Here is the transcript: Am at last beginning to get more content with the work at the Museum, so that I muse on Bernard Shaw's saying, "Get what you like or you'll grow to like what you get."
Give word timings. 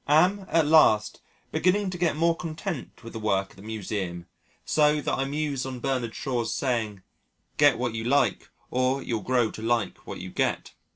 Am 0.07 0.47
at 0.49 0.65
last 0.65 1.21
beginning 1.51 1.91
to 1.91 1.97
get 1.99 2.15
more 2.15 2.35
content 2.35 3.03
with 3.03 3.13
the 3.13 3.19
work 3.19 3.51
at 3.51 3.55
the 3.57 3.61
Museum, 3.61 4.25
so 4.65 4.99
that 4.99 5.13
I 5.13 5.25
muse 5.25 5.63
on 5.63 5.79
Bernard 5.79 6.15
Shaw's 6.15 6.55
saying, 6.55 7.03
"Get 7.57 7.77
what 7.77 7.93
you 7.93 8.03
like 8.03 8.49
or 8.71 9.03
you'll 9.03 9.21
grow 9.21 9.51
to 9.51 9.61
like 9.61 10.07
what 10.07 10.17
you 10.19 10.31
get." 10.31 10.73